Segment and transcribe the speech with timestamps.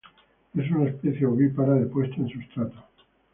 [0.57, 2.85] Es una especie ovípara de puesta en sustrato.